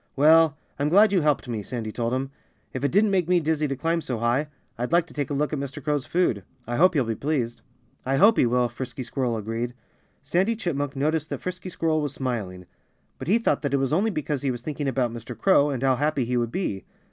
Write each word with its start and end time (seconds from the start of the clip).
"Well 0.15 0.57
I'm 0.79 0.89
glad 0.89 1.11
you 1.13 1.21
helped 1.21 1.47
me," 1.47 1.61
Sandy 1.61 1.91
told 1.91 2.11
him. 2.11 2.31
"If 2.73 2.83
it 2.83 2.91
didn't 2.91 3.11
make 3.11 3.29
me 3.29 3.39
dizzy 3.39 3.67
to 3.67 3.75
climb 3.75 4.01
so 4.01 4.17
high 4.17 4.47
I'd 4.75 4.91
like 4.91 5.05
to 5.05 5.13
take 5.13 5.29
a 5.29 5.35
look 5.35 5.53
at 5.53 5.59
Mr. 5.59 5.83
Crow's 5.83 6.07
food. 6.07 6.41
I 6.65 6.77
hope 6.77 6.95
he'll 6.95 7.03
be 7.03 7.13
pleased." 7.13 7.61
"I 8.03 8.15
hope 8.17 8.37
he 8.39 8.47
will," 8.47 8.67
Frisky 8.67 9.03
Squirrel 9.03 9.37
agreed. 9.37 9.75
Sandy 10.23 10.55
Chipmunk 10.55 10.95
noticed 10.95 11.29
that 11.29 11.41
Frisky 11.41 11.69
Squirrel 11.69 12.01
was 12.01 12.15
smiling. 12.15 12.65
But 13.19 13.27
he 13.27 13.37
thought 13.37 13.61
that 13.61 13.75
it 13.75 13.77
was 13.77 13.93
only 13.93 14.09
because 14.09 14.41
he 14.41 14.49
was 14.49 14.63
thinking 14.63 14.87
about 14.87 15.13
Mr. 15.13 15.37
Crow, 15.37 15.69
and 15.69 15.83
how 15.83 15.97
happy 15.97 16.25
he 16.25 16.35
would 16.35 16.51
be. 16.51 16.83